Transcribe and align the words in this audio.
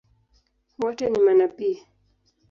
Wote 0.79 1.09
ni 1.09 1.19
manabii? 1.19 1.87